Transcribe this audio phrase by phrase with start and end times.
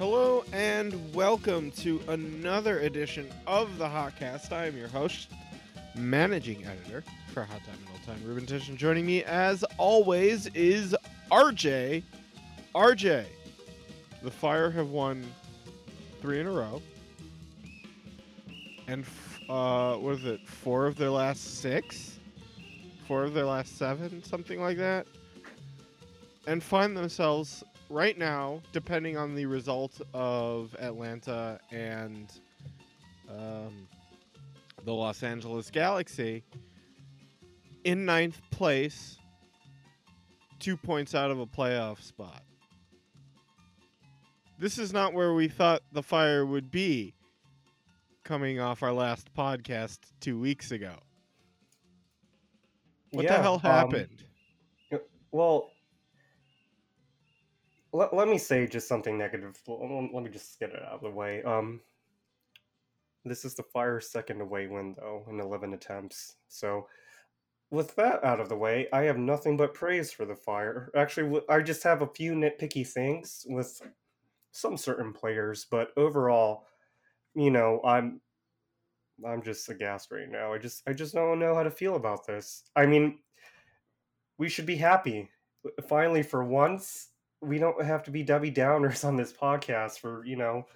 [0.00, 4.50] Hello and welcome to another edition of the Hotcast.
[4.50, 5.28] I am your host,
[5.94, 7.04] managing editor
[7.34, 10.96] for Hot Time in Old Town, Ruben Tish, and joining me as always is
[11.30, 12.02] RJ.
[12.74, 13.26] RJ,
[14.22, 15.22] the Fire have won
[16.22, 16.80] three in a row,
[18.88, 19.04] and
[19.50, 20.48] uh, what is it?
[20.48, 22.18] Four of their last six,
[23.06, 25.06] four of their last seven, something like that,
[26.46, 32.32] and find themselves right now, depending on the result of Atlanta and
[33.28, 33.88] um,
[34.84, 36.44] the Los Angeles Galaxy,
[37.84, 39.18] in ninth place,
[40.60, 42.42] two points out of a playoff spot.
[44.58, 47.14] This is not where we thought the Fire would be
[48.24, 50.94] coming off our last podcast two weeks ago.
[53.10, 54.24] What the Yeah, hell um, happened?
[55.32, 55.69] Well,
[57.92, 59.58] let, let me say just something negative.
[59.66, 61.42] Let me just get it out of the way.
[61.42, 61.80] Um,
[63.24, 66.36] this is the Fire's second away win, though, in 11 attempts.
[66.48, 66.86] So,
[67.70, 70.90] with that out of the way, I have nothing but praise for the Fire.
[70.96, 73.80] Actually, I just have a few nitpicky things with
[74.52, 76.66] some certain players, but overall,
[77.34, 78.20] you know, I'm
[79.24, 80.52] I'm just aghast right now.
[80.52, 82.64] I just I just don't know how to feel about this.
[82.74, 83.18] I mean,
[84.38, 85.30] we should be happy.
[85.88, 87.09] Finally, for once,
[87.40, 90.66] we don't have to be Debbie Downers on this podcast for, you know,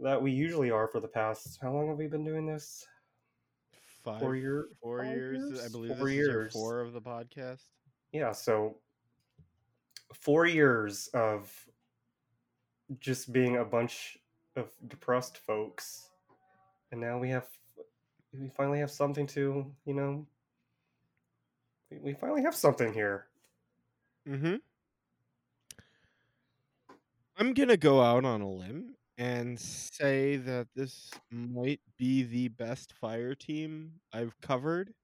[0.00, 2.86] that we usually are for the past how long have we been doing this?
[4.04, 5.64] Five, four year- four five years.
[5.64, 6.52] I believe Four this is years.
[6.52, 7.62] four of the podcast.
[8.10, 8.78] Yeah, so
[10.12, 11.50] four years of
[12.98, 14.18] just being a bunch
[14.56, 16.10] of depressed folks.
[16.90, 17.46] And now we have
[18.38, 20.26] we finally have something to, you know,
[21.90, 23.28] we- we finally have something here.
[24.26, 24.56] Mm-hmm.
[27.42, 32.92] I'm gonna go out on a limb and say that this might be the best
[32.92, 34.94] fire team I've covered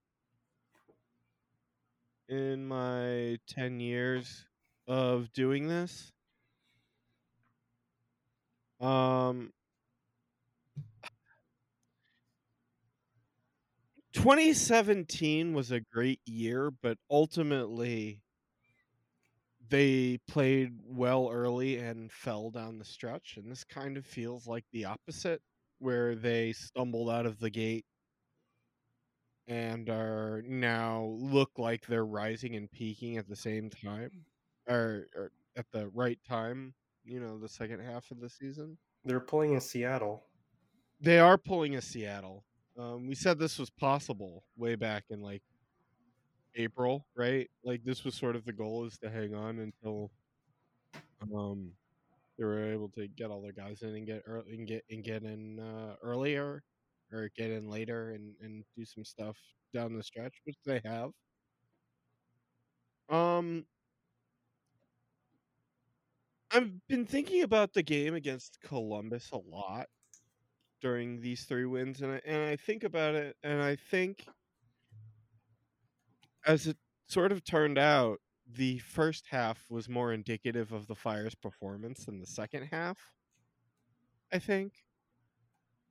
[2.29, 4.47] in my ten years
[4.87, 6.13] of doing this.
[8.81, 9.53] Um,
[14.13, 18.23] 2017 was a great year, but ultimately
[19.69, 23.37] they played well early and fell down the stretch.
[23.37, 25.43] And this kind of feels like the opposite,
[25.79, 27.85] where they stumbled out of the gate
[29.47, 34.11] and are now look like they're rising and peaking at the same time
[34.69, 36.75] or, or at the right time,
[37.05, 38.77] you know, the second half of the season.
[39.05, 40.23] They're pulling a Seattle.
[41.01, 42.45] They are pulling a Seattle.
[42.79, 45.43] Um, we said this was possible way back in like
[46.59, 47.49] April, right?
[47.65, 50.11] Like this was sort of the goal is to hang on until
[51.35, 51.71] um
[52.39, 55.05] they were able to get all their guys in and get early and get and
[55.05, 56.63] get in uh, earlier
[57.13, 59.37] or get in later and and do some stuff
[59.75, 61.11] down the stretch, which they have.
[63.09, 63.67] Um
[66.51, 69.89] I've been thinking about the game against Columbus a lot
[70.81, 74.27] during these three wins and I, and I think about it and I think
[76.49, 78.21] as it sort of turned out
[78.51, 82.99] the first half was more indicative of the Fire's performance than the second half.
[84.33, 84.73] I think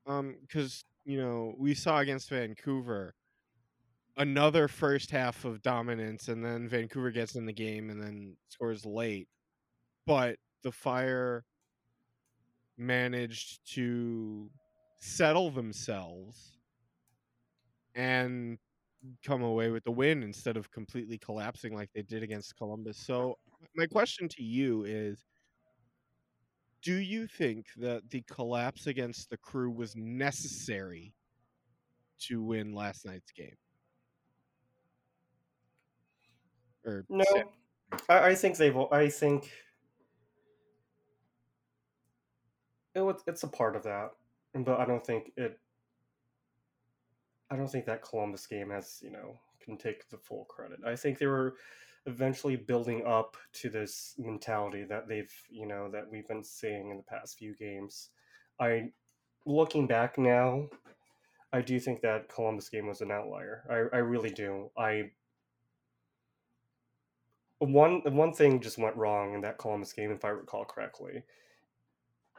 [0.06, 3.16] um cuz you know, we saw against Vancouver
[4.18, 8.86] another first half of dominance and then Vancouver gets in the game and then scores
[8.86, 9.28] late.
[10.06, 11.46] But the Fire
[12.78, 14.50] managed to
[15.00, 16.58] settle themselves
[17.96, 18.58] and
[19.24, 22.98] come away with the win instead of completely collapsing like they did against Columbus.
[22.98, 23.38] So,
[23.76, 25.26] my question to you is
[26.82, 31.14] Do you think that the collapse against the crew was necessary
[32.20, 33.56] to win last night's game?
[36.86, 37.26] Or No,
[38.10, 38.76] I, I think they've.
[38.78, 39.52] I think
[42.96, 44.12] it it's a part of that,
[44.54, 45.60] but I don't think it.
[47.50, 50.80] I don't think that Columbus game has you know can take the full credit.
[50.86, 51.56] I think they were
[52.06, 56.98] eventually building up to this mentality that they've you know that we've been seeing in
[56.98, 58.10] the past few games.
[58.60, 58.92] I
[59.46, 60.68] looking back now,
[61.54, 63.64] I do think that Columbus game was an outlier.
[63.70, 64.70] I, I really do.
[64.78, 65.12] I
[67.60, 71.24] one one thing just went wrong in that Columbus game, if I recall correctly,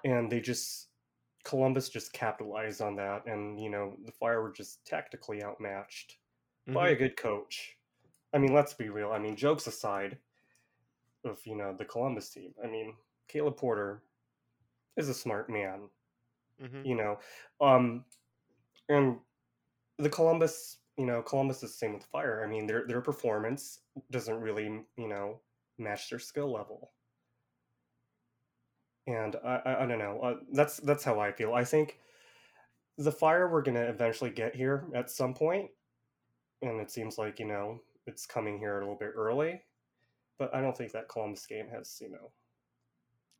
[0.05, 0.88] and they just
[1.45, 6.19] Columbus just capitalized on that, and you know the Fire were just tactically outmatched
[6.73, 6.99] by a Mhm.
[6.99, 7.79] good coach.
[8.35, 9.13] I mean, let's be real.
[9.13, 10.21] I mean, jokes aside,
[11.25, 12.55] of you know the Columbus team.
[12.63, 12.97] I mean,
[13.29, 14.05] Caleb Porter
[14.97, 15.91] is a smart man.
[16.59, 16.85] Mhm.
[16.85, 17.21] You know,
[17.61, 18.07] um,
[18.89, 19.21] and
[19.99, 22.45] the Columbus, you know, Columbus is the same with Fire.
[22.45, 23.81] I mean, their their performance
[24.11, 24.67] doesn't really,
[24.99, 25.43] you know,
[25.79, 26.95] match their skill level.
[29.09, 30.21] And I, I, I don't know.
[30.21, 31.55] Uh, that's that's how I feel.
[31.55, 32.01] I think
[32.97, 35.71] the Fire we're gonna eventually get here at some point,
[36.63, 39.65] and it seems like you know it's coming here a little bit early.
[40.39, 42.33] But I don't think that Columbus game has, you know,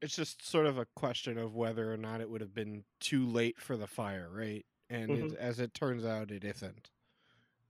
[0.01, 3.25] It's just sort of a question of whether or not it would have been too
[3.27, 4.67] late for the fire, right?
[4.89, 5.29] And Mhm.
[5.31, 6.91] it, as it turns out, it isn't,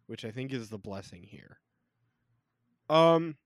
[0.06, 1.60] which I think is the blessing here.
[2.88, 3.36] Um,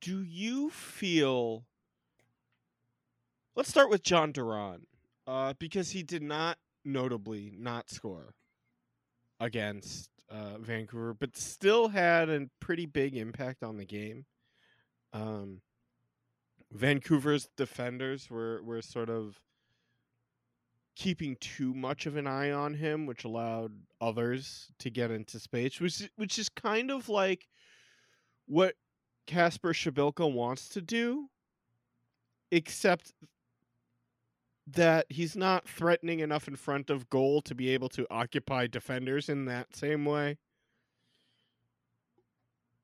[0.00, 1.66] do you feel?
[3.56, 4.86] Let's start with Jhon Duran,
[5.26, 8.34] uh, because he did not notably not score
[9.40, 14.26] against uh, Vancouver, but still had a pretty big impact on the game.
[15.14, 15.62] Um,
[16.70, 19.40] Vancouver's defenders were were sort of
[20.94, 25.80] keeping too much of an eye on him, which allowed others to get into space,
[25.80, 27.48] which which is kind of like
[28.46, 28.74] what
[29.26, 31.30] Kacper Przybyłko wants to do,
[32.50, 33.14] except
[34.66, 39.28] that he's not threatening enough in front of goal to be able to occupy defenders
[39.28, 40.38] in that same way.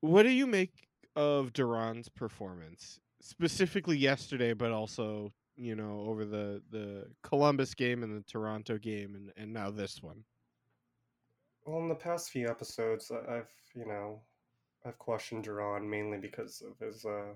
[0.01, 6.61] What do you make of Duran's performance, specifically yesterday, but also you know over the
[6.69, 10.25] the Columbus game and the Toronto game, and and now this one?
[11.65, 14.21] Well, in the past few episodes, I- I've you know,
[14.85, 17.35] I've questioned Duran mainly because of his uh,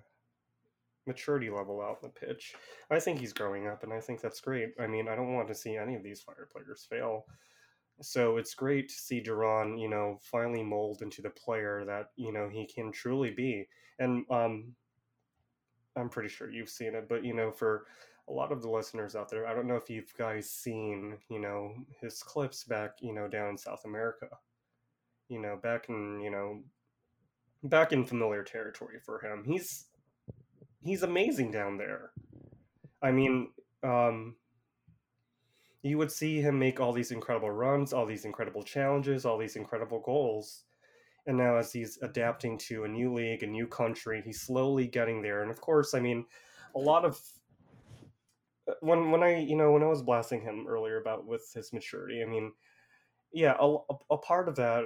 [1.07, 2.53] maturity level out in the pitch.
[2.91, 4.73] I think he's growing up, and I think that's great.
[4.79, 7.25] I mean, I don't want to see any of these fire players fail.
[8.01, 12.31] So it's great to see Duran, you know, finally mold into the player that you
[12.31, 13.67] know he can truly be.
[13.99, 14.75] And um,
[15.95, 17.85] I'm pretty sure you've seen it, but you know, for
[18.29, 21.39] a lot of the listeners out there, I don't know if you've guys seen, you
[21.39, 24.27] know, his clips back, you know, down in South America.
[25.29, 26.61] You know, back in, you know,
[27.63, 29.43] back in familiar territory for him.
[29.45, 29.85] He's
[30.87, 32.11] he's amazing down there.
[33.01, 33.51] I mean,
[33.83, 34.35] um
[35.83, 39.55] you would see him make all these incredible runs, all these incredible challenges, all these
[39.55, 40.63] incredible goals.
[41.25, 45.21] And now, as he's adapting to a new league, a new country, he's slowly getting
[45.21, 45.41] there.
[45.41, 46.25] And of course, I mean,
[46.75, 47.19] a lot of
[48.67, 51.73] uh, when when I you know when I was blasting him earlier about with his
[51.73, 52.53] maturity, I mean,
[53.31, 54.85] yeah, a, a, a part of that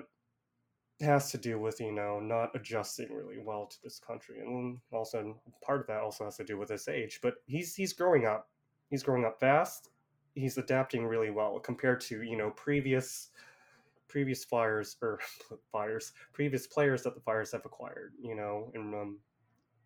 [1.02, 5.40] has to do with you know not adjusting really well to this country, and also
[5.64, 7.20] part of that also has to do with his age.
[7.22, 8.50] But he's he's growing up.
[8.90, 9.90] He's growing up fast.
[10.36, 13.30] He's adapting really well compared to you know previous
[14.12, 15.20] previous flyers or
[15.72, 19.18] flyers previous players that the fires have acquired you know in um,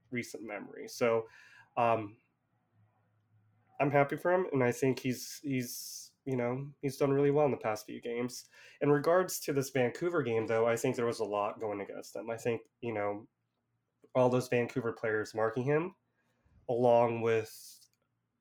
[0.10, 1.26] recent memory so
[1.78, 2.16] um,
[3.80, 7.46] i'm happy for him and i think he's he's you know he's done really well
[7.46, 8.46] in the past few games.
[8.82, 12.14] In regards to this vancouver game though i think there was a lot going against
[12.14, 12.30] them.
[12.30, 13.28] I think you know
[14.14, 15.96] all those vancouver players marking him
[16.70, 17.54] along with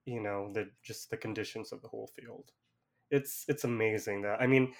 [0.06, 2.50] you know the just the conditions of the whole field.
[3.10, 4.72] It's it's amazing that i mean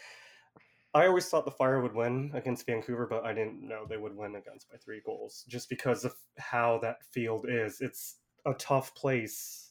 [0.95, 4.17] I always thought the Fire would win against Vancouver, but I didn't know they would
[4.17, 7.81] win against by three goals just because of how that field is.
[7.81, 9.64] It's a tough place,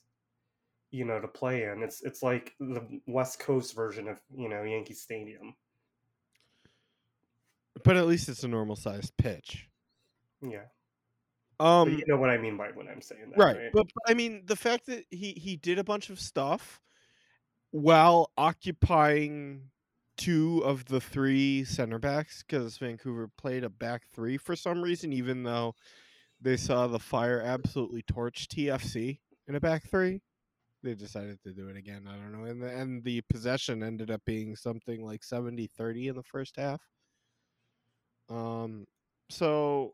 [0.93, 1.81] you know, to play in.
[1.81, 5.55] It's it's like the West Coast version of you know Yankee Stadium.
[7.83, 9.67] But at least it's a normal sized pitch.
[10.41, 10.65] Yeah,
[11.59, 13.71] Um, but you know what I mean by when I'm saying that, right, right?
[13.73, 16.79] But, but I mean, the fact that he he did a bunch of stuff
[17.71, 19.71] while occupying
[20.15, 25.11] two of the three center backs because Vancouver played a back three for some reason,
[25.11, 25.73] even though
[26.39, 30.21] they saw the Fire absolutely torch TFC in a back three.
[30.83, 32.07] They decided to do it again.
[32.07, 32.45] I don't know.
[32.45, 36.57] And the, and the possession ended up being something like 70 30 in the first
[36.57, 36.81] half.
[38.29, 38.85] Um,
[39.29, 39.93] so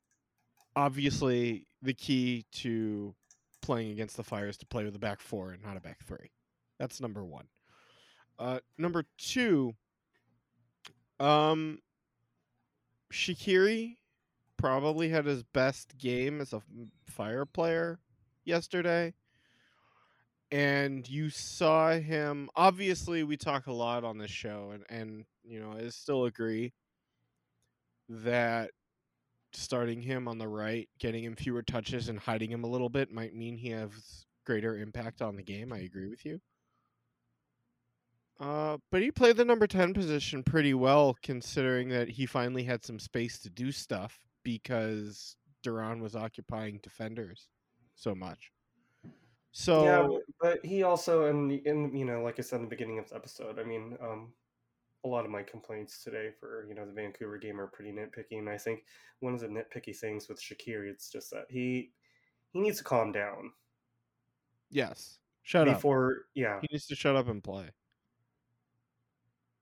[0.76, 3.14] obviously, the key to
[3.62, 6.04] playing against the Fire is to play with a back four and not a back
[6.06, 6.32] three.
[6.80, 7.46] That's number one.
[8.40, 9.74] Uh, number two,
[11.20, 11.80] um,
[13.12, 13.98] Shaqiri
[14.58, 16.62] probably had his best game as a
[17.06, 18.00] fire player
[18.46, 19.14] yesterday.
[20.52, 22.50] And you saw him.
[22.56, 26.74] Obviously, we talk a lot on this show, and, and you know, I still agree
[28.10, 28.72] that
[29.54, 33.12] starting him on the right, getting him fewer touches, and hiding him a little bit
[33.12, 35.72] might mean he has greater impact on the game.
[35.72, 36.40] I agree with you.
[38.40, 42.84] Uh, but he played the number 10 position pretty well, considering that he finally had
[42.84, 47.50] some space to do stuff because Duran was occupying defenders
[47.96, 48.52] so much.
[49.60, 52.98] So yeah, but- he also, and in you know, like I said in the beginning
[52.98, 54.32] of the episode, I mean, um,
[55.04, 58.40] a lot of my complaints today for you know the Vancouver game are pretty nitpicky,
[58.40, 58.86] and I think
[59.20, 61.92] one of the nitpicky things with Shaqiri, it's just that he
[62.54, 63.52] he needs to calm down
[64.70, 65.76] yes, shut up.
[65.76, 67.70] before, yeah, He needs to shut up and play.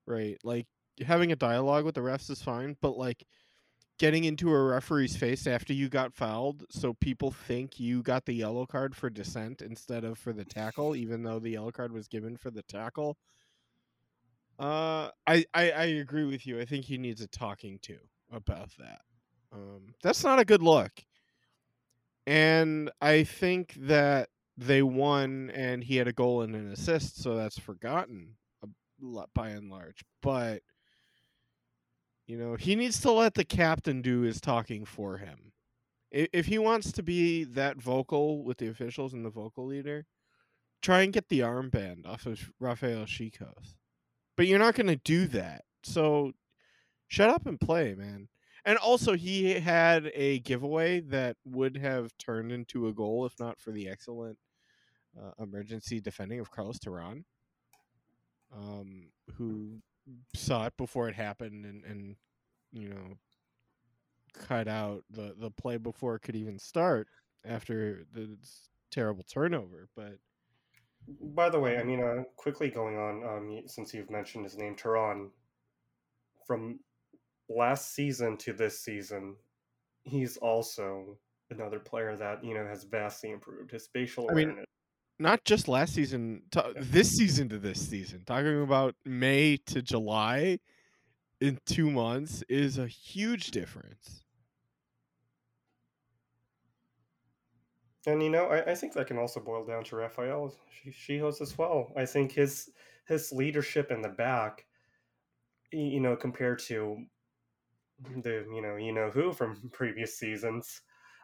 [0.06, 0.68] Right, like
[1.04, 3.26] having a dialogue with the refs is fine, but like
[3.98, 8.34] getting into a referee's face after you got fouled, so people think you got the
[8.34, 12.08] yellow card for dissent instead of for the tackle, even though the yellow card was
[12.08, 13.18] given for the tackle.
[14.60, 16.60] Uh, I I, I agree with you.
[16.60, 17.98] I think he needs a talking to
[18.32, 19.02] about that.
[19.52, 20.92] Um, that's not a good look.
[22.26, 27.36] And I think that they won and he had a goal and an assist, so
[27.36, 28.36] that's forgotten
[29.34, 30.04] by and large.
[30.22, 30.64] But
[32.28, 35.54] you know, he needs to let the captain do his talking for him.
[36.12, 40.06] If he wants to be that vocal with the officials and the vocal leader,
[40.82, 43.76] try and get the armband off of Rafael Czichos.
[44.36, 45.64] But you're not going to do that.
[45.84, 46.34] So
[47.08, 48.28] shut up and play, man.
[48.66, 53.60] And also, he had a giveaway that would have turned into a goal if not
[53.60, 54.38] for the excellent
[55.18, 57.24] uh, emergency defending of Carlos Terán,
[58.54, 59.80] um, who
[60.36, 62.16] saw it before it happened and, and
[62.72, 63.18] you know
[64.34, 67.08] cut out the, the play before it could even start
[67.46, 68.38] after the
[68.92, 69.88] terrible turnover.
[69.96, 70.18] But
[71.36, 74.76] By the way, I mean, uh, quickly going on, um, since you've mentioned his name,
[74.76, 75.30] Terán,
[76.46, 76.80] from
[77.50, 79.36] last season to this season,
[80.04, 81.18] he's also
[81.50, 84.66] another player that you know has vastly improved his spatial I mean, awareness.
[85.20, 88.24] Not just last season, to, this season to this season.
[88.26, 90.60] Talking about May to July
[91.42, 94.24] in two months is a huge difference.
[98.08, 101.42] And you know, I, I think that can also boil down to Rafael Shi- Czichos
[101.42, 101.92] as well.
[101.98, 102.70] I think his
[103.06, 104.66] his leadership in the back,
[105.72, 107.06] you know, compared to
[108.22, 110.82] the you know you know who from previous seasons,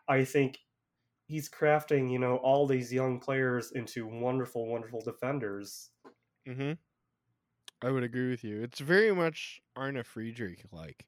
[0.09, 0.59] I think
[1.25, 5.89] he's crafting you know all these young players into wonderful, wonderful defenders.
[6.47, 6.73] Mm-hmm.
[7.85, 8.61] I would agree with you.
[8.61, 11.05] It's very much Arne Friedrich like.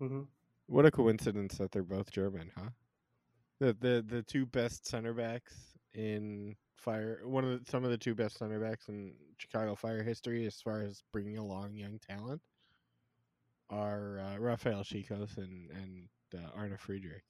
[0.00, 0.22] mm-hmm.
[0.66, 2.70] What a coincidence that they're both German, huh?
[3.58, 5.54] The the the two best center backs
[5.94, 7.20] in fire.
[7.24, 10.60] One of the, some of the two best center backs in Chicago Fire history, as
[10.60, 12.40] far as bringing along young talent,
[13.68, 17.24] are uh, Rafael Czichos and and uh, Arne Friedrich.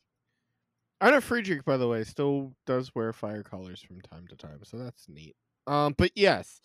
[1.00, 4.76] Arne Friedrich, by the way, still does wear fire colors from time to time, so
[4.76, 5.34] that's neat.
[5.66, 6.60] Um, but yes,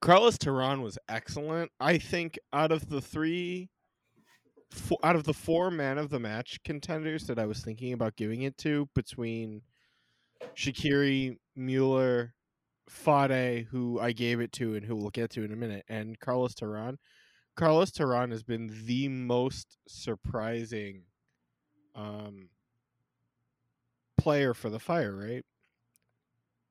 [0.00, 1.70] Carlos Terán was excellent.
[1.78, 3.68] I think out of the three
[4.70, 8.16] four, out of the four man of the match contenders that I was thinking about
[8.16, 9.62] giving it to between
[10.56, 12.34] Shaqiri, Mueller,
[12.88, 16.18] Fede, who I gave it to and who we'll get to in a minute, and
[16.18, 16.96] Carlos Terán.
[17.56, 21.02] Carlos Terán has been the most surprising
[21.94, 22.48] um,
[24.20, 25.44] player for the Fire, right?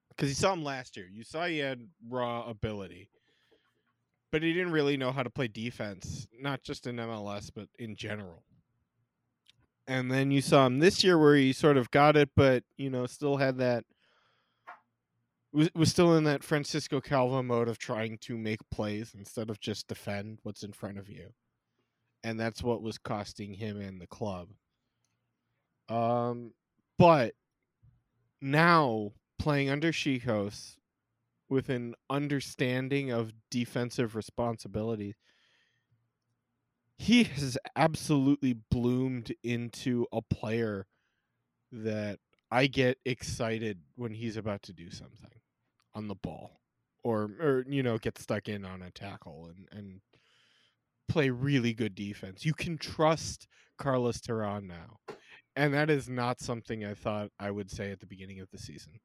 [0.09, 1.07] Because you saw him last year.
[1.11, 3.09] You saw he had raw ability
[4.31, 7.95] but he didn't really know how to play defense, not just in MLS, but in
[7.95, 8.43] general.
[9.87, 12.89] And then you saw him this year where he sort of got it, but you
[12.89, 13.85] know, still had that
[15.51, 19.59] was was still in that Francisco Calvo mode of trying to make plays instead of
[19.59, 21.33] just defend what's in front of you.
[22.23, 24.49] And that's what was costing him and the club.
[25.87, 26.53] Um
[26.99, 27.33] but
[28.41, 30.75] now playing under Czichos
[31.50, 35.15] with an understanding of defensive responsibility,
[36.98, 40.86] he has absolutely bloomed into a player
[41.72, 42.19] that
[42.51, 45.29] I get excited when he's about to do something
[45.96, 46.60] on the ball
[47.03, 50.01] or or you know get stuck in on a tackle and and
[51.08, 52.46] play really good defense.
[52.46, 55.00] You can trust Carlos Terán now.
[55.55, 58.57] And that is not something I thought I would say at the beginning of the
[58.57, 58.99] season.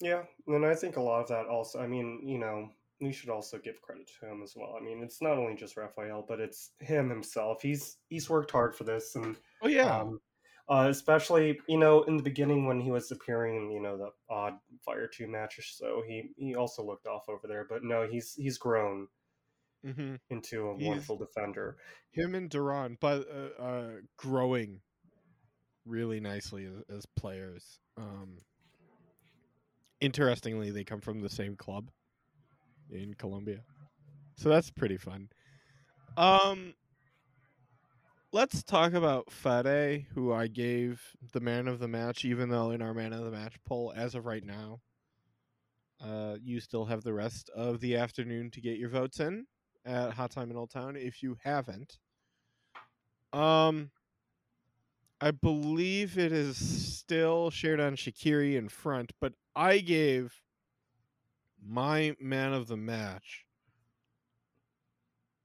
[0.00, 1.80] Yeah, and I think a lot of that also.
[1.80, 2.68] I mean, you know,
[3.00, 4.74] we should also give credit to him as well.
[4.76, 7.62] I mean, it's not only just Rafael, but it's him himself.
[7.62, 10.00] He's he's worked hard for this, and Oh yeah.
[10.00, 10.20] um,
[10.68, 14.10] uh, especially you know in the beginning when he was appearing in you know the
[14.28, 14.54] odd
[14.84, 18.34] Fire Two match or So he he also looked off over there, but no, he's
[18.34, 19.06] he's grown
[19.84, 20.14] mm-hmm.
[20.30, 21.76] into a He's- wonderful defender.
[22.10, 24.80] him and Duran, but uh, uh, growing
[25.84, 27.78] really nicely as, as players.
[27.96, 28.38] Um,
[30.00, 31.90] interestingly, they come from the same club
[32.90, 33.60] in Colombia,
[34.36, 35.28] so that's pretty fun.
[36.16, 36.74] Um,
[38.32, 42.82] let's talk about Fede, who I gave the man of the match, even though in
[42.82, 44.80] our man of the match poll, as of right now,
[46.04, 49.46] uh, you still have the rest of the afternoon to get your votes in
[49.84, 51.98] at Hot Time in Old Town if you haven't.
[53.32, 53.90] Um,
[55.20, 60.42] I believe it is still shared on Shaqiri in front, but I gave
[61.64, 63.44] my man of the match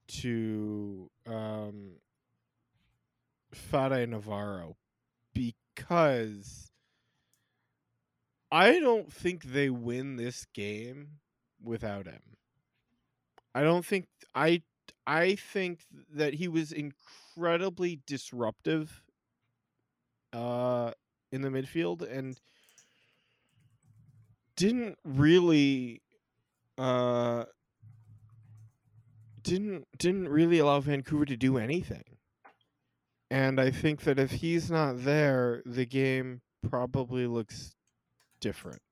[0.08, 1.92] to um,
[3.52, 4.76] Fede Navarro
[5.34, 6.72] because
[8.50, 11.18] I don't think they win this game
[11.62, 12.37] without him.
[13.58, 14.62] I don't think I
[15.04, 15.80] I think
[16.14, 19.02] that he was incredibly disruptive
[20.32, 20.92] uh
[21.32, 22.38] in the midfield and
[24.54, 26.02] didn't really
[26.78, 27.46] uh
[29.42, 32.04] didn't didn't really allow Vancouver to do anything.
[33.28, 37.74] And I think that if he's not there, the game probably looks
[38.40, 38.82] different.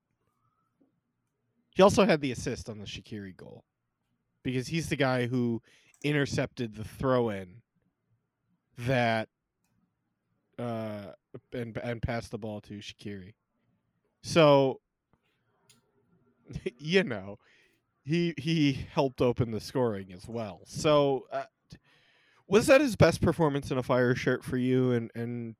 [1.71, 3.63] He also had the assist on the Shaqiri goal
[4.47, 5.61] because he's the guy who
[6.05, 7.63] intercepted the throw in
[8.79, 9.29] that
[10.57, 11.07] uh
[11.53, 13.35] and and passed the ball to Shaqiri.
[14.23, 14.81] So
[16.79, 17.39] you know,
[18.05, 20.61] he he helped open the scoring as well.
[20.65, 21.47] So uh,
[22.47, 25.57] was that his best performance in a fire shirt for you and and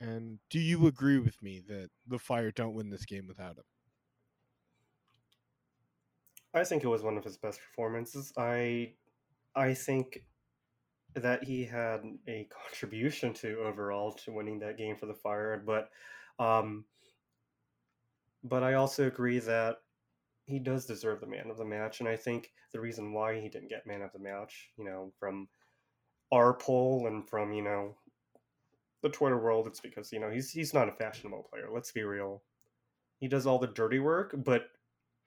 [0.00, 3.64] and do you agree with me that the fire don't win this game without him?
[6.54, 8.32] I think it was one of his best performances.
[8.36, 8.94] I
[9.54, 10.24] I think
[11.14, 15.90] that he had a contribution to overall to winning that game for the Fire, but
[16.38, 16.84] um
[18.42, 19.76] but I also agree that
[20.46, 23.48] he does deserve the man of the match and I think the reason why he
[23.48, 25.48] didn't get man of the match, you know, from
[26.32, 27.96] our poll and from, you know,
[29.02, 32.02] the Twitter world, it's because, you know, he's he's not a fashionable player, let's be
[32.02, 32.42] real.
[33.18, 34.70] He does all the dirty work, but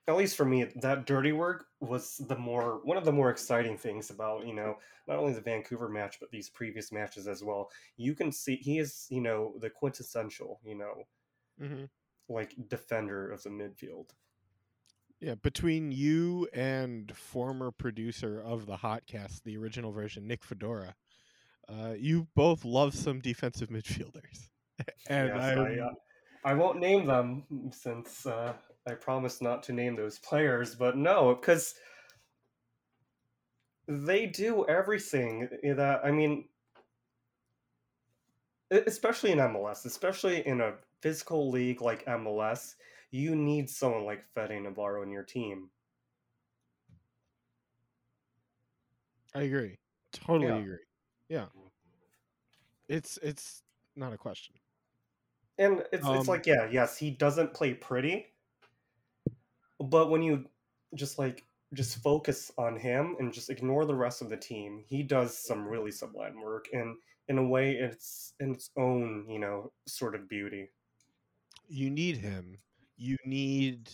[0.07, 3.77] at least for me, that dirty work was the more one of the more exciting
[3.77, 7.69] things about you know not only the Vancouver match but these previous matches as well.
[7.97, 11.03] You can see he is you know the quintessential you know
[11.61, 11.83] Mm-hmm.
[12.29, 14.09] like defender of the midfield.
[15.21, 20.95] Yeah, between you and former producer of the Hotcast, the original version, Nick Fedora,
[21.69, 24.47] uh, you both love some defensive midfielders,
[25.07, 25.93] and Yes, I'm- I, uh,
[26.43, 28.53] I won't name them since uh,
[28.87, 31.75] I promise not to name those players, but no, because
[33.87, 36.49] they do everything that I mean,
[38.71, 42.75] especially in MLS, especially in a physical league like MLS,
[43.11, 45.71] you need someone like Fede Navarro in your team.
[49.35, 49.77] I agree,
[50.11, 50.61] totally Yeah.
[50.61, 50.85] agree.
[51.29, 51.49] Yeah,
[52.87, 53.63] it's it's
[53.95, 54.55] not a question.
[55.57, 58.32] And it's Um, it's like yeah, yes, he doesn't play pretty,
[59.83, 60.45] but when you
[60.95, 61.43] just like
[61.73, 65.67] just focus on him and just ignore the rest of the team, he does some
[65.67, 66.95] really sublime work and
[67.27, 70.69] in a way it's in its own, you know, sort of beauty.
[71.67, 72.59] You need him.
[72.97, 73.89] You need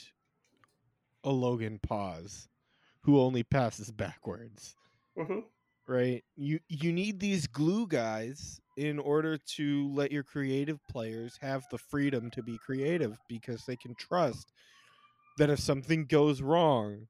[1.24, 2.50] a Logan Pause,
[3.02, 4.76] who only passes backwards.
[5.18, 5.40] hmm
[5.88, 11.66] right you you need these glue guys in order to let your creative players have
[11.72, 14.54] the freedom to be creative because they can trust
[15.40, 17.08] that if something goes wrong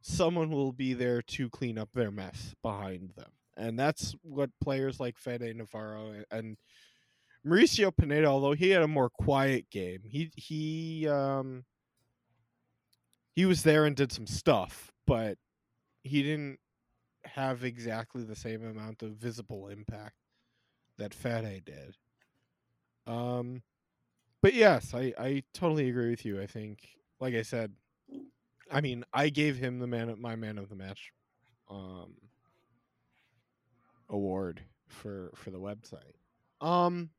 [0.00, 5.00] someone will be there to clean up their mess behind them and that's what players
[5.00, 6.56] like Fede Navarro and-
[7.46, 11.64] Mauricio Pineda although he had a more quiet game he he um
[13.32, 15.38] he was there and did some stuff but
[16.02, 16.58] he didn't
[17.24, 20.14] have exactly the same amount of visible impact
[20.98, 21.96] that Fede did.
[23.06, 23.62] Um,
[24.42, 26.40] but yes, I, I totally agree with you.
[26.40, 26.88] I think,
[27.20, 27.72] like I said,
[28.70, 31.12] I mean, I gave him the man of my man of the match
[31.70, 32.14] um,
[34.08, 36.14] award for for the website.
[36.60, 37.10] Um,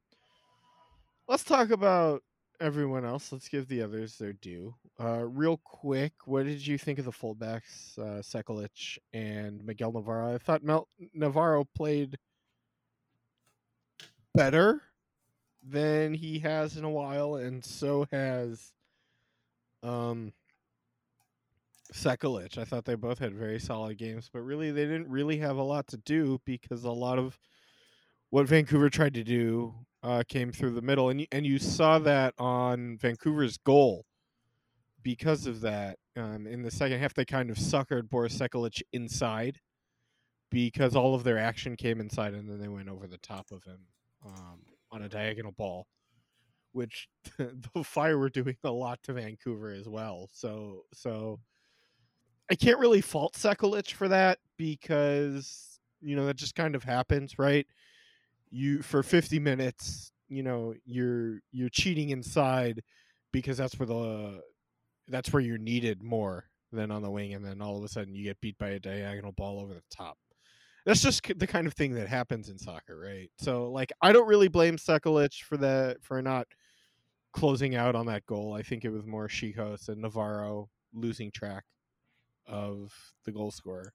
[1.27, 2.23] let's talk about
[2.59, 3.31] everyone else.
[3.31, 4.75] Let's give the others their due.
[4.99, 10.35] Uh, real quick, what did you think of the fullbacks, uh, Sekulic and Miguel Navarro?
[10.35, 12.17] I thought Mel- Navarro played
[14.35, 14.81] better
[15.63, 18.73] than he has in a while, and so has
[19.83, 20.33] um,
[21.93, 22.57] Sekulic.
[22.57, 25.63] I thought they both had very solid games, but really they didn't really have a
[25.63, 27.37] lot to do because a lot of
[28.29, 31.99] what Vancouver tried to do uh, came through the middle, and you, and you saw
[31.99, 34.05] that on Vancouver's goal.
[35.01, 39.57] Because of that, um, in the second half, they kind of suckered Boris Sekulic inside
[40.51, 43.63] because all of their action came inside and then they went over the top of
[43.63, 43.79] him
[44.25, 44.59] um,
[44.91, 45.87] on a diagonal ball,
[46.71, 50.29] which the Fire were doing a lot to Vancouver as well.
[50.31, 51.39] So so
[52.49, 57.37] I can't really fault Sekulic for that because you know that just kind of happens,
[57.37, 57.67] right?
[58.51, 62.81] You for 50 minutes, you know, you're you're cheating inside
[63.31, 64.41] because that's where the
[65.07, 68.13] that's where you're needed more than on the wing and then all of a sudden
[68.13, 70.17] you get beat by a diagonal ball over the top
[70.85, 73.29] that's just the kind of thing that happens in soccer, right?
[73.39, 76.47] So like I don't really blame Sekulic for that for not
[77.33, 78.53] closing out on that goal.
[78.53, 81.63] I think it was more Czichos and Navarro losing track
[82.47, 82.93] of
[83.25, 83.93] the goal scorer.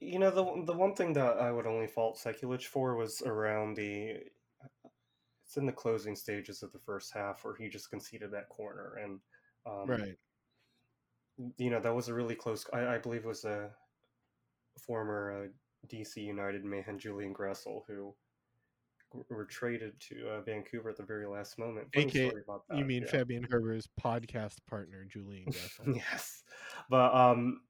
[0.00, 3.76] You know, the the one thing that I would only fault Sekulic for was around
[3.76, 4.20] the
[5.44, 8.98] it's in the closing stages of the first half where he just conceded that corner
[9.02, 9.20] and
[9.66, 10.16] um, right.
[11.58, 12.64] You know, that was a really close.
[12.72, 13.70] I, I believe it was a
[14.78, 15.48] former uh,
[15.88, 18.14] DC United man Julian Gressel, who
[19.30, 21.88] were traded to uh, Vancouver at the very last moment.
[21.94, 23.10] AK, you mean yeah.
[23.10, 25.96] Fabian Herbers' podcast partner, Julian Gressel?
[25.96, 26.42] yes,
[26.90, 27.60] but um,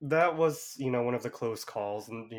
[0.00, 2.30] that was you know one of the close calls and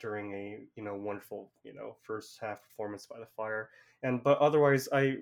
[0.00, 3.70] during a you know wonderful you know first half performance by the Fire,
[4.02, 5.18] and but otherwise I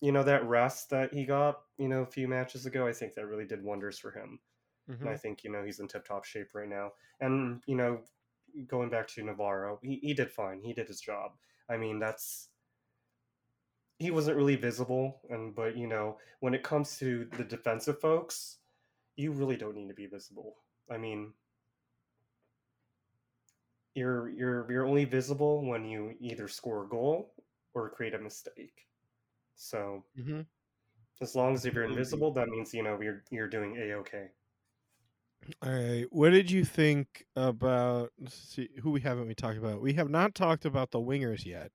[0.00, 3.14] you know that rest that he got you know a few matches ago I think
[3.14, 4.38] that really did wonders for him.
[4.90, 5.06] Mm-hmm.
[5.06, 8.00] And I think you know he's in tip top shape right now, and you know
[8.66, 10.60] going back to Navarro, he, he did fine.
[10.62, 11.32] He did his job.
[11.68, 12.48] I mean, that's
[13.98, 18.58] he wasn't really visible, and but you know, when it comes to the defensive folks,
[19.16, 20.56] you really don't need to be visible.
[20.90, 21.32] I mean,
[23.94, 27.32] you're you're you're only visible when you either score a goal
[27.74, 28.86] or create a mistake.
[29.56, 30.40] So, mm-hmm.
[31.22, 34.26] as long as if you're invisible, that means you know you're you're doing a okay.
[35.62, 36.06] All right.
[36.10, 39.80] What did you think about let's see who we haven't we talked about?
[39.80, 41.70] We have not talked about the wingers yet.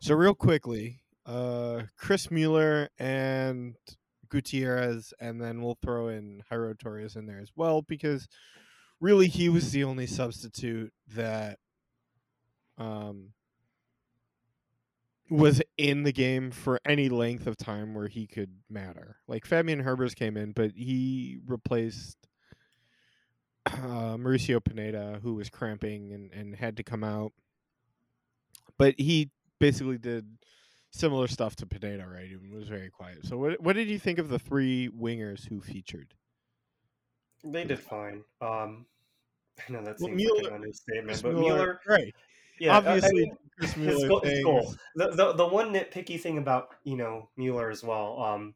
[0.00, 3.76] So real quickly, uh Chris Mueller and
[4.28, 8.28] Gutierrez, and then we'll throw in Jairo Torres in there as well because
[9.00, 11.58] really he was the only substitute that
[12.76, 13.32] um
[15.30, 19.16] was in the game for any length of time where he could matter.
[19.26, 22.17] Like Fabian Herbers came in, but he replaced
[23.74, 27.32] uh, Mauricio Pineda, who was cramping and, and had to come out.
[28.76, 30.26] But he basically did
[30.90, 32.30] similar stuff to Pineda, right?
[32.30, 33.26] And was very quiet.
[33.26, 36.14] So, what what did you think of the three wingers who featured?
[37.44, 38.24] They did fine.
[38.40, 38.86] Um,
[39.68, 42.14] I know that seems well, Mueller, like an understatement, but Mueller, Mueller, right?
[42.60, 44.74] Yeah, obviously, I mean, his, goal, his goal.
[44.96, 48.20] The, the the one nitpicky thing about you know Mueller as well.
[48.20, 48.54] Um,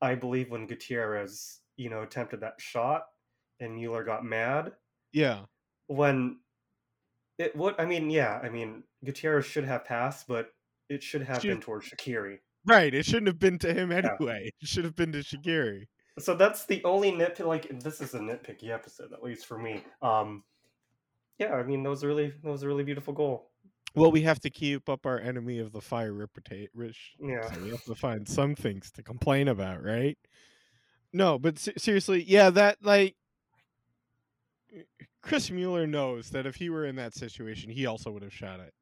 [0.00, 3.06] I believe when Gutierrez you know attempted that shot,
[3.60, 4.72] and Mueller got mad.
[5.12, 5.40] Yeah.
[5.86, 6.38] When
[7.38, 10.50] it what I mean, yeah, I mean Gutierrez should have passed, but
[10.88, 12.38] it should have should, been towards Shaqiri.
[12.66, 12.92] Right.
[12.92, 14.42] It shouldn't have been to him anyway.
[14.44, 14.50] Yeah.
[14.60, 15.86] It should have been to Shaqiri.
[16.18, 17.46] So that's the only nitpick.
[17.46, 19.84] Like this is a nitpicky episode, at least for me.
[20.02, 20.42] Um,
[21.38, 23.50] yeah, I mean that was a really that was a really beautiful goal.
[23.94, 27.08] Well, we have to keep up our enemy of the fire reputation.
[27.20, 30.18] Yeah, so we have to find some things to complain about, right?
[31.12, 33.16] No, but seriously, yeah, that like
[35.22, 38.60] Chris Mueller knows that if he were in that situation, he also would have shot
[38.60, 38.72] it.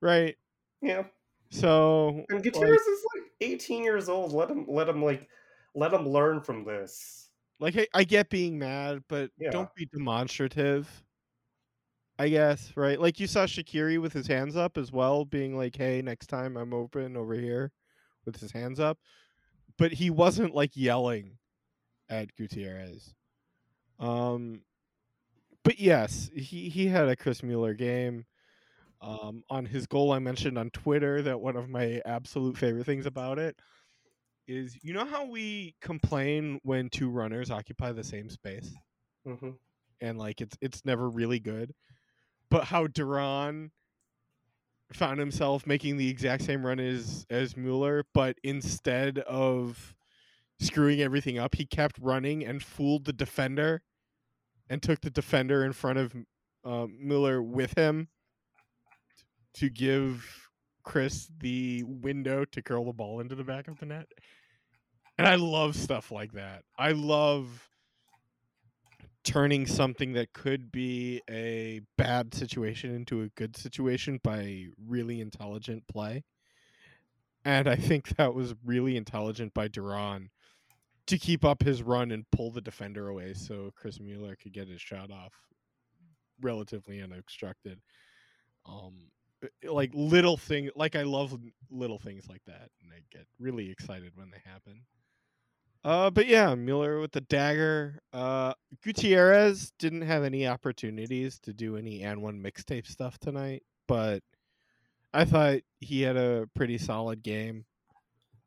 [0.00, 0.36] Right?
[0.80, 1.04] Yeah.
[1.50, 4.32] So And Gutierrez like, is like 18 years old.
[4.32, 5.28] Let him let him like
[5.74, 7.28] let him learn from this.
[7.60, 9.50] Like I, I get being mad, but yeah.
[9.50, 10.88] don't be demonstrative.
[12.18, 13.00] I guess, right?
[13.00, 16.56] Like you saw Shaqiri with his hands up as well, being like, "Hey, next time
[16.56, 17.72] I'm open over here,"
[18.24, 18.98] with his hands up.
[19.78, 21.38] But he wasn't like yelling
[22.08, 23.14] at Gutierrez.
[24.02, 24.62] Um,
[25.64, 28.26] but yes, he he had a Chris Mueller game.
[29.00, 33.06] Um, on his goal, I mentioned on Twitter that one of my absolute favorite things
[33.06, 33.56] about it
[34.46, 38.74] is you know how we complain when two runners occupy the same space,
[39.26, 39.50] mm-hmm.
[40.00, 41.72] and like it's it's never really good,
[42.50, 43.70] but how Duran
[44.92, 49.94] found himself making the exact same run as as Mueller, but instead of
[50.58, 53.82] screwing everything up, he kept running and fooled the defender
[54.68, 56.14] and took the defender in front of
[56.64, 58.08] uh, Mueller with him
[59.54, 60.48] to give
[60.82, 64.06] Chris the window to curl the ball into the back of the net.
[65.18, 66.64] And I love stuff like that.
[66.78, 67.68] I love
[69.24, 75.86] turning something that could be a bad situation into a good situation by really intelligent
[75.86, 76.24] play.
[77.44, 80.30] And I think that was really intelligent by Duran
[81.12, 84.66] to keep up his run and pull the defender away so Chris Mueller could get
[84.66, 85.34] his shot off
[86.40, 87.78] relatively unobstructed.
[88.64, 88.94] Um,
[89.44, 91.38] uh, like little thing, like I love
[91.70, 94.80] little things like that, and I get really excited when they happen.
[95.84, 98.00] Uh, but yeah, Mueller with the dagger.
[98.14, 104.22] Uh, Gutierrez didn't have any opportunities to do any and one mixtape stuff tonight, but
[105.12, 107.66] I thought he had a pretty solid game.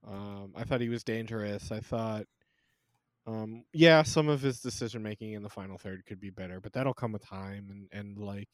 [0.08, 1.72] Um, I thought he was dangerous.
[1.72, 2.26] I thought,
[3.28, 6.74] um, yeah, some of his decision making in the final third could be better, but
[6.74, 7.68] that'll come with time.
[7.72, 8.48] And and like,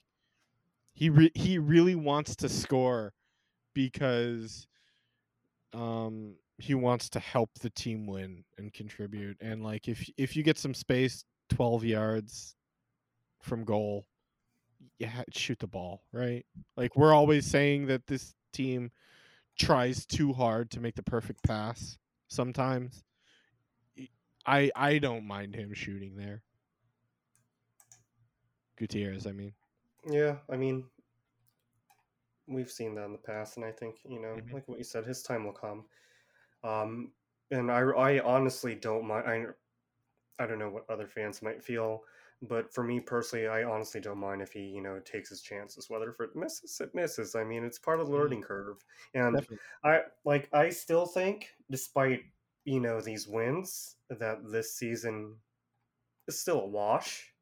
[0.94, 3.14] he re- he really wants to score
[3.74, 4.68] because,
[5.74, 9.38] um, he wants to help the team win and contribute.
[9.42, 12.56] And like, if if you get some space, twelve yards
[13.42, 14.06] from goal,
[15.00, 16.46] yeah, shoot the ball, right?
[16.78, 18.92] Like we're always saying that this team
[19.60, 21.98] tries too hard to make the perfect pass
[22.30, 23.04] sometimes.
[24.46, 26.44] I I don't mind him shooting there.
[28.76, 29.56] Gutierrez, I mean.
[30.06, 30.90] Yeah, I mean
[32.48, 34.52] we've seen that in the past and I think, you know, Mhm.
[34.52, 35.86] like what you said, his time will come.
[36.64, 37.14] Um
[37.52, 39.48] and I I honestly don't mind I
[40.44, 42.04] I don't know what other fans might feel,
[42.42, 45.90] but for me personally, I honestly don't mind if he, you know, takes his chances.
[45.90, 47.36] Whether if it misses, it misses.
[47.36, 48.14] I mean, it's part of the Mhm.
[48.14, 48.84] learning curve.
[49.14, 49.60] And Definitely.
[49.84, 52.24] I like I still think, despite
[52.66, 55.36] you know these wins, that this season
[56.28, 57.34] is still a wash.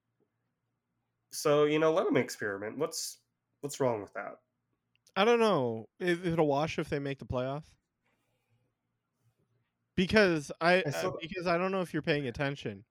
[1.32, 2.77] So you know, let them experiment.
[2.77, 3.19] What's
[3.62, 4.38] what's wrong with that?
[5.15, 5.88] I don't know.
[5.99, 7.69] Is it a wash if they make the playoffs?
[9.95, 12.86] Because I, I uh, still, because I don't know if you're paying attention.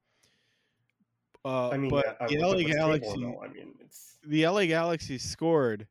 [1.45, 3.25] Uh, I mean, but yeah, the LA his table Galaxy.
[3.25, 5.87] I mean, it's the LA Galaxy scored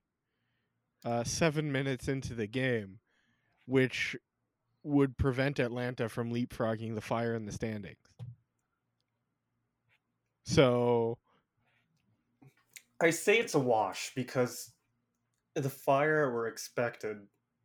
[1.03, 2.99] uh, seven minutes into the game,
[3.65, 4.15] which
[4.87, 7.97] would prevent Atlanta from leapfrogging the Fire in the standings.
[10.45, 11.17] So
[13.01, 14.73] I say it's a wash because
[15.55, 17.17] the Fire were expected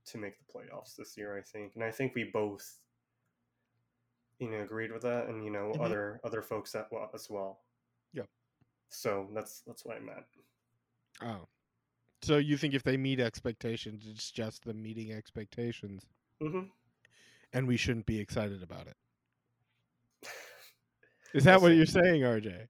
[0.07, 1.39] to make the playoffs this year.
[1.39, 2.81] I think, and I think we both,
[4.41, 5.85] you know, agreed with that, and you know, Mhm.
[5.85, 7.65] other other folks that well as well.
[8.15, 8.29] Yep.
[8.89, 10.27] So that's that's what I meant.
[11.21, 11.49] Oh.
[12.23, 16.05] So you think if they meet expectations, it's just them meeting expectations,
[16.41, 16.65] hmm
[17.53, 18.97] and we shouldn't be excited about it?
[21.35, 22.67] Is that what you're saying, RJ?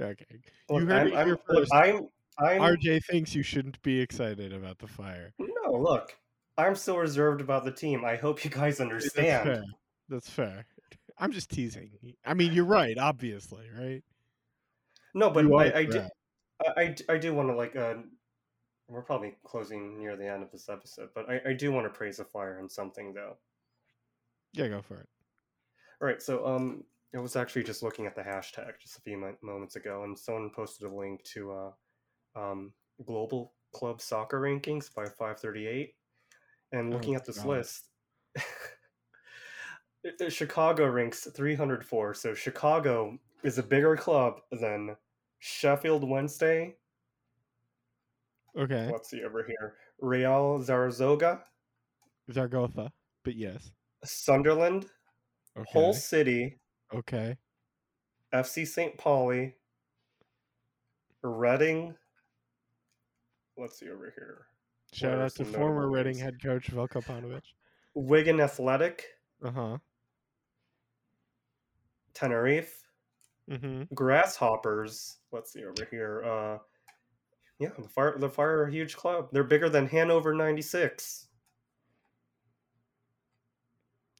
[0.00, 0.24] Okay.
[0.70, 1.72] You heard I'm, it I'm, first.
[1.72, 2.08] I'm,
[2.38, 5.32] I'm, RJ thinks you shouldn't be excited about the fire.
[5.38, 6.14] no, look,
[6.58, 8.04] I'm still reserved about the team.
[8.04, 9.44] I hope you guys That's understand.
[9.44, 9.64] fair.
[10.08, 10.66] That's fair.
[11.18, 11.90] I'm just teasing.
[12.26, 14.02] I mean, you're right, obviously, right?
[15.14, 16.10] No, but You are I, I do, correct.
[16.76, 17.94] I, I d- I do want to like, uh,
[18.88, 21.96] we're probably closing near the end of this episode, but I, I do want to
[21.96, 23.36] praise the fire on something though.
[24.52, 25.08] Yeah, go for it.
[26.00, 29.34] All right, so um, I was actually just looking at the hashtag just a few
[29.42, 31.70] moments ago, and someone posted a link to uh,
[32.40, 32.72] um,
[33.04, 35.94] global club soccer rankings by 538,
[36.72, 37.46] and Oh, looking at this God.
[37.46, 37.88] list,
[40.28, 42.14] Chicago ranks 304.
[42.14, 44.96] So Chicago is a bigger club than
[45.38, 46.76] Sheffield Wednesday.
[48.58, 48.88] Okay.
[48.90, 51.42] Let's see over here: Real Zaragoza,
[52.32, 52.90] Zaragoza,
[53.24, 53.70] but yes.
[54.04, 54.86] Sunderland,
[55.58, 55.70] Okay.
[55.72, 56.58] Hull City,
[56.94, 57.36] Okay.
[58.32, 58.96] FC St.
[58.98, 59.54] Pauli,
[61.22, 61.94] Reading.
[63.58, 64.46] Let's see over here.
[64.92, 67.42] Shout out to former Reading head coach Veljko Paunovic.
[67.94, 69.04] Wigan Athletic,
[69.44, 69.78] Uh huh.
[72.14, 72.82] Tenerife,
[73.50, 73.94] Mm-hmm.
[73.94, 75.18] Grasshoppers.
[75.30, 76.22] Let's see over here.
[76.24, 76.58] Uh,
[77.58, 78.18] yeah, the fire.
[78.18, 79.28] The fire are a huge club.
[79.32, 81.28] They're bigger than Hanover '96.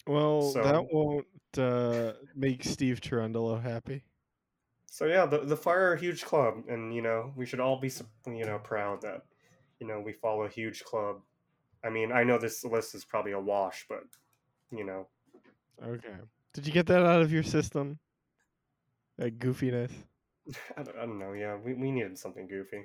[0.06, 1.26] Well, So- that won't
[1.58, 4.04] uh, make Steve Cherundolo happy.
[4.86, 7.78] So yeah, the the fire are a huge club, and you know we should all
[7.78, 7.90] be
[8.26, 9.22] you know proud that
[9.78, 11.20] you know we follow a huge club.
[11.84, 14.04] I mean, I know this list is probably a wash, but
[14.70, 15.08] you know,
[15.84, 16.14] Okay.
[16.54, 17.98] Did you get that out of your system?
[19.18, 19.90] That goofiness
[20.76, 21.32] I don't, I don't know.
[21.32, 22.84] Yeah, we, we needed something goofy.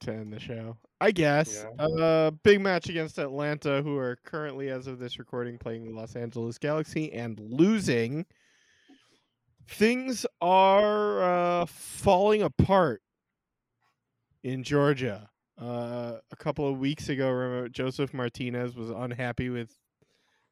[0.00, 0.76] To end the show.
[1.00, 1.64] I guess.
[1.78, 1.84] Yeah.
[1.84, 6.14] Uh, big match against Atlanta, who are currently, as of this recording, playing the Los
[6.14, 8.24] Angeles Galaxy and losing.
[9.68, 13.02] Things are uh, falling apart
[14.42, 15.30] in Georgia.
[15.60, 19.74] Uh, a couple of weeks ago, Josef Martinez was unhappy with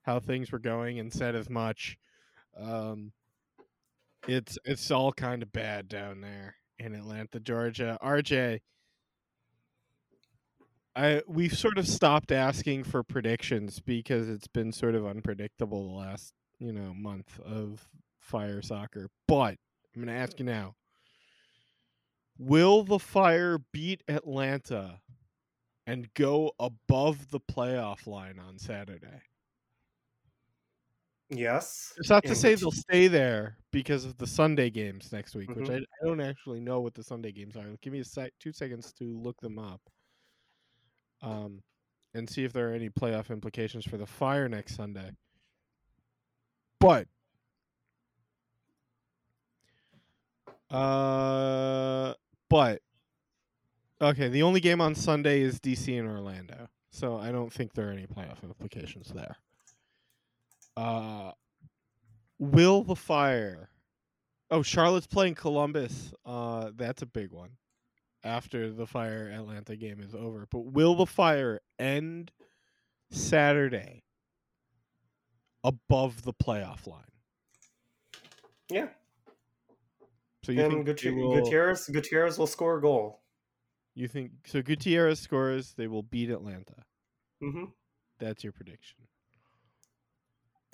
[0.02, 1.96] how things were going and said as much.
[2.58, 3.12] Um,
[4.26, 7.98] it's it's all kind of bad down there in Atlanta, Georgia.
[8.02, 8.60] RJ,
[10.96, 15.94] I we've sort of stopped asking for predictions because it's been sort of unpredictable the
[15.94, 17.88] last you know month of
[18.20, 19.08] fire soccer.
[19.28, 19.58] But
[19.94, 20.76] I'm going to ask you now:
[22.38, 25.02] Will the Fire beat Atlanta
[25.86, 29.22] and go above the playoff line on Saturday?
[31.30, 31.94] Yes.
[31.96, 35.68] It's not to say they'll stay there because of the Sunday games next week, which
[35.68, 35.70] Mhm.
[35.70, 37.76] I, I don't actually know what the Sunday games are.
[37.80, 39.80] Give me a sec, two seconds to look them up,
[41.22, 41.62] um,
[42.14, 45.10] and see if there are any playoff implications for the Fire next Sunday.
[46.80, 47.08] But,
[50.70, 52.14] uh,
[52.48, 52.82] but
[54.00, 57.88] okay, the only game on Sunday is DC and Orlando, so I don't think there
[57.88, 59.36] are any playoff implications there.
[60.76, 61.32] Uh,
[62.38, 63.70] will the Fire?
[64.50, 66.12] Oh, Charlotte's playing Columbus.
[66.24, 67.50] Uh, that's a big one.
[68.26, 72.32] After the Fire Atlanta game is over, but will the Fire end
[73.12, 74.02] Saturday
[75.62, 77.04] above the playoff line?
[78.68, 78.88] Yeah.
[80.42, 83.20] So you and think Guti- will, Gutierrez Gutierrez will score a goal.
[83.94, 84.60] you think so?
[84.60, 85.74] Gutierrez scores.
[85.74, 86.84] They will beat Atlanta.
[87.40, 87.66] hmm
[88.18, 88.98] That's your prediction.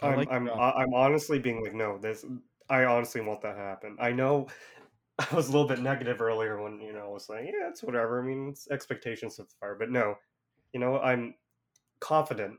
[0.01, 0.55] I I'm like I'm that.
[0.55, 2.25] I- I'm honestly being like, no, this
[2.71, 3.97] I honestly want that to happen.
[4.01, 4.49] I know
[5.31, 7.83] I was a little bit negative earlier when you know I was like, yeah, it's
[7.83, 8.23] whatever.
[8.23, 10.17] I mean, it's expectations of the fire, but no,
[10.73, 11.35] you know, I'm
[12.01, 12.59] confident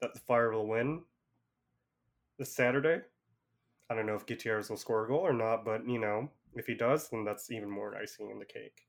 [0.00, 1.02] that the fire will win
[2.38, 3.02] this Saturday.
[3.90, 6.66] I don't know if Gutierrez will score a goal or not, but you know, if
[6.66, 8.86] he does, then that's even more icing in the cake.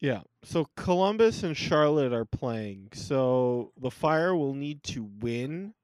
[0.00, 0.22] Yeah.
[0.42, 2.90] So Columbus and Charlotte are playing.
[2.94, 5.74] So the Fire will need to win.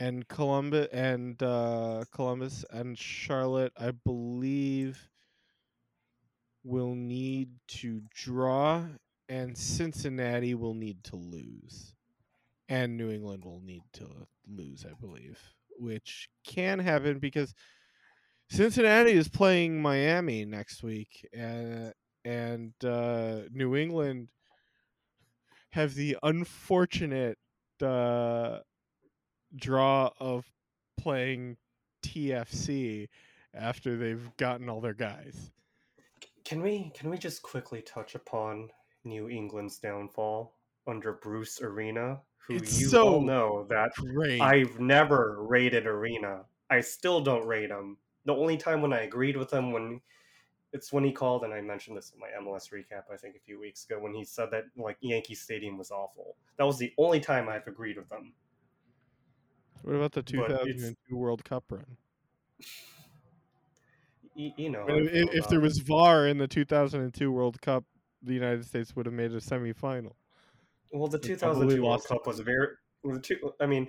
[0.00, 5.10] And Columbus and uh, Columbus and Charlotte, I believe,
[6.64, 8.86] will need to draw,
[9.28, 11.94] and Cincinnati will need to lose,
[12.66, 14.08] and New England will need to
[14.48, 15.38] lose, I believe,
[15.78, 17.54] which can happen because
[18.48, 21.92] Cincinnati is playing Miami next week, and
[22.24, 24.28] and uh, New England
[25.72, 27.38] have the unfortunate
[27.82, 28.60] uh,
[29.56, 30.50] draw of
[30.98, 31.56] playing
[32.02, 33.08] TFC
[33.54, 35.50] after they've gotten all their guys.
[36.44, 38.70] Can we can we just quickly touch upon
[39.04, 40.54] New England's downfall
[40.86, 44.40] under Bruce Arena, who It's you so all know that Great.
[44.40, 46.42] I've never rated Arena.
[46.70, 47.96] I still don't rate him.
[48.24, 50.00] The only time when I agreed with him when
[50.72, 53.40] it's when he called and I mentioned this in my MLS recap I think a
[53.40, 56.36] few weeks ago when he said that like Yankee Stadium was awful.
[56.58, 58.32] That was the only time I've agreed with him.
[59.82, 61.96] What about the 2002 World Cup run?
[64.34, 67.30] You know, I how mean, I feel if, if there was VAR in the 2002
[67.30, 67.84] World Cup,
[68.22, 70.12] the United States would have made a semifinal.
[70.92, 72.68] Well, the They 2002 World Cup was very.
[73.02, 73.88] The two, I mean,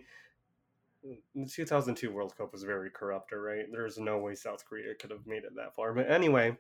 [1.04, 3.66] the 2002 World Cup was very corrupt, right?
[3.72, 5.94] There's no way South Korea could have made it that far.
[5.94, 6.58] But anyway,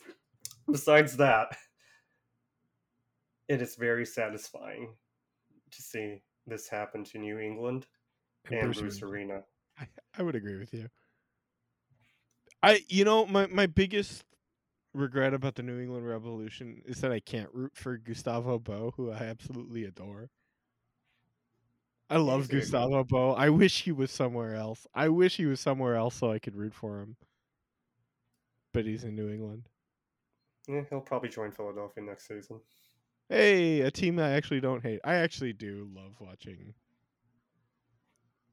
[0.69, 1.55] besides that,
[3.47, 4.95] it is very satisfying
[5.71, 7.87] to see this happen to New England
[8.49, 9.33] and Bruce Arena.
[9.33, 9.43] Arena.
[9.79, 10.89] I, I would agree with you.
[12.63, 14.23] I you know my my biggest
[14.93, 19.11] regret about the New England Revolution is that I can't root for Gustavo Bou, who
[19.11, 20.29] I absolutely adore.
[22.09, 22.61] I love He's a good guy.
[22.61, 23.31] Gustavo Bou.
[23.31, 24.85] I wish he was somewhere else.
[24.93, 27.15] I wish he was somewhere else so I could root for him.
[28.73, 29.69] But he's in New England.
[30.67, 32.59] Yeah, he'll probably join Philadelphia next season.
[33.29, 34.99] Hey, a team I actually don't hate.
[35.03, 36.73] I actually do love watching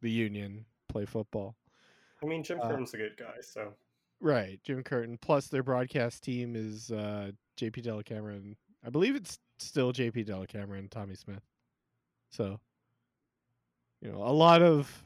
[0.01, 1.57] the Union play football.
[2.23, 3.75] I mean, Jim Uh, Curtin's a good guy, so
[4.21, 5.17] Right, Jim Curtin.
[5.21, 8.57] Plus, their broadcast team is uh, JP Dellacamera.
[8.85, 11.43] I believe it's still JP Dellacamera and Tommy Smith.
[12.31, 12.59] So,
[14.01, 15.05] you know, a lot of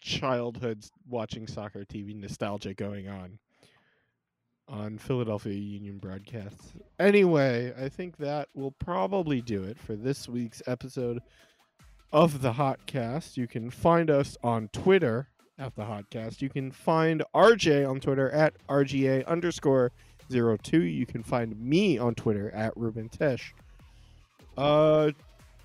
[0.00, 3.38] childhood watching soccer TV nostalgia going on
[4.66, 6.72] on Philadelphia Union broadcasts.
[6.98, 11.20] Anyway, I think that will probably do it for this week's episode
[12.14, 13.36] of the Hotcast.
[13.36, 15.28] You can find us on Twitter
[15.58, 16.40] at the Hotcast.
[16.40, 19.90] You can find RJ on Twitter at RGA underscore
[20.30, 20.82] zero two.
[20.82, 23.50] You can find me on Twitter at Ruben Tesh.
[24.56, 25.10] Uh,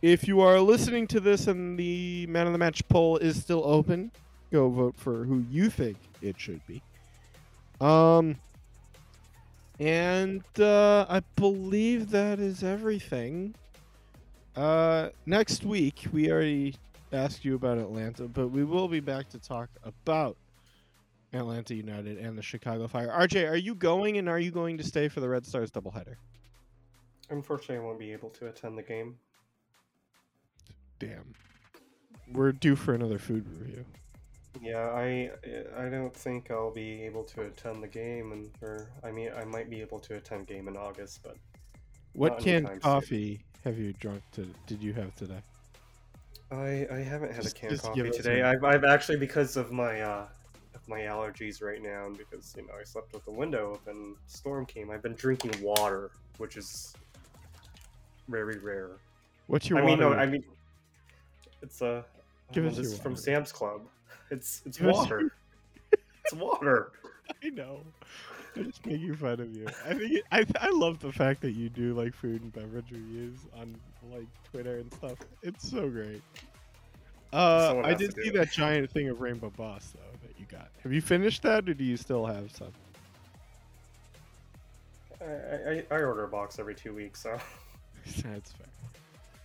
[0.02, 3.62] if you are listening to this and the Man of the Match poll is still
[3.64, 4.12] open,
[4.52, 6.82] go vote for who you think it should be.
[7.80, 8.38] Um,
[9.80, 13.54] and uh, I believe that is everything.
[14.60, 16.76] Uh, next week we already
[17.14, 20.36] asked you about Atlanta, but we will be back to talk about
[21.32, 23.08] Atlanta United and the Chicago Fire.
[23.08, 26.16] RJ, are you going and are you going to stay for the Red Stars doubleheader?
[27.30, 29.18] unfortunately, I won't be able to attend the game.
[31.00, 31.34] Damn.
[32.34, 33.86] We're due for another food review.
[34.62, 35.32] Yeah, I
[35.78, 39.46] I don't think I'll be able to attend the game, and or I mean I
[39.46, 41.38] might be able to attend game in August, but
[42.14, 42.80] What canned soon.
[42.80, 44.48] coffee have you drunk to?
[44.68, 45.42] Did you have today?
[46.52, 48.42] I I haven't had Just- a canned coffee today.
[48.42, 50.28] I've I've actually because of my uh
[50.76, 54.16] of my allergies right now, and because you know I slept with the window open,
[54.28, 54.92] storm came.
[54.92, 56.94] I've been drinking water, which is
[58.28, 58.92] very rare.
[59.48, 60.14] What's your I mean, no.
[60.14, 60.44] I mean,
[61.62, 62.06] it's a.
[62.52, 63.16] Give oh, us this from.
[63.16, 63.82] Sam's Club.
[64.32, 65.32] It's it's Give water.
[65.92, 66.92] it's water.
[67.44, 67.84] I know.
[68.56, 69.68] I'm just making fun of you.
[69.86, 72.92] I think it, I I love the fact that you do like food and beverage
[72.92, 73.76] reviews on
[74.12, 75.18] like Twitter and stuff.
[75.42, 76.22] It's so great.
[77.32, 78.34] Uh, I did see it.
[78.34, 80.70] that giant thing of Rainbow Boss though that you got.
[80.84, 82.72] Have you finished that, or do you still have some?
[85.22, 87.38] I, I I order a box every two weeks, so.
[88.06, 88.68] That's fair.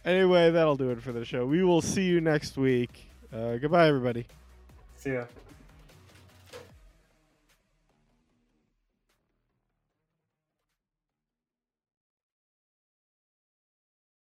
[0.04, 1.46] Anyway, that'll do it for the show.
[1.46, 3.06] We will see you next week.
[3.32, 4.26] Uh, goodbye, everybody.
[4.96, 5.24] See ya.